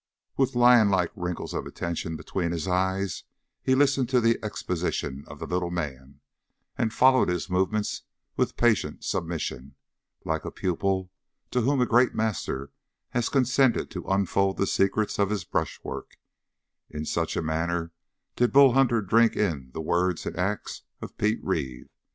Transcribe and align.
With 0.35 0.55
lionlike 0.55 1.11
wrinkles 1.15 1.53
of 1.53 1.67
attention 1.67 2.15
between 2.15 2.51
his 2.51 2.67
eyes, 2.67 3.23
he 3.61 3.75
listened 3.75 4.09
to 4.09 4.19
the 4.19 4.39
exposition 4.43 5.23
of 5.27 5.37
the 5.37 5.45
little 5.45 5.69
man, 5.69 6.21
and 6.75 6.91
followed 6.91 7.29
his 7.29 7.51
movements 7.51 8.01
with 8.35 8.57
patient 8.57 9.03
submission 9.03 9.75
like 10.25 10.43
a 10.43 10.49
pupil 10.49 11.11
to 11.51 11.61
whom 11.61 11.79
a 11.81 11.85
great 11.85 12.15
master 12.15 12.71
has 13.09 13.29
consented 13.29 13.91
to 13.91 14.05
unfold 14.07 14.57
the 14.57 14.65
secrets 14.65 15.19
of 15.19 15.29
his 15.29 15.43
brushwork; 15.43 16.17
in 16.89 17.05
such 17.05 17.37
a 17.37 17.43
manner 17.43 17.91
did 18.35 18.51
Bull 18.51 18.73
Hunter 18.73 19.03
drink 19.03 19.35
in 19.35 19.69
the 19.71 19.81
words 19.81 20.25
and 20.25 20.33
the 20.33 20.39
acts 20.39 20.81
of 21.03 21.15
Pete 21.15 21.37
Reeve. 21.43 21.89